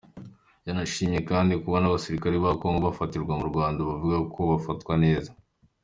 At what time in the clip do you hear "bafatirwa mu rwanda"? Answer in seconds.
2.87-3.79